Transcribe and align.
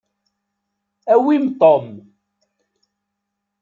Awim 1.15 1.45
Tom. 1.59 1.85